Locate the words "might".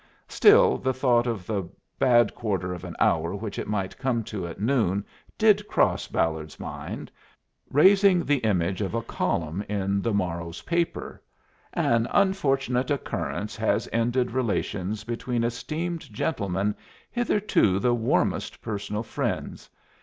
3.67-3.99